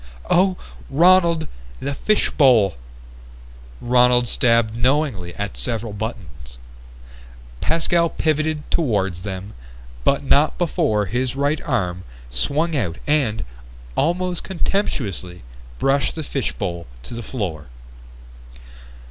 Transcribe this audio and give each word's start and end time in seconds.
"Oh, 0.31 0.57
Ronald! 0.89 1.47
The 1.79 1.93
fishbowl!" 1.93 2.73
Ronald 3.79 4.27
stabbed 4.27 4.75
knowingly 4.75 5.35
at 5.35 5.55
several 5.57 5.93
buttons. 5.93 6.57
Pascal 7.61 8.09
pivoted 8.09 8.63
toward 8.71 9.13
them, 9.17 9.53
but 10.03 10.23
not 10.23 10.57
before 10.57 11.05
his 11.05 11.35
right 11.35 11.61
arm 11.61 12.03
swung 12.31 12.75
out 12.75 12.97
and, 13.05 13.43
almost 13.95 14.43
contemptuously, 14.43 15.43
brushed 15.77 16.15
the 16.15 16.23
fishbowl 16.23 16.87
to 17.03 17.13
the 17.13 17.21
floor. 17.21 17.67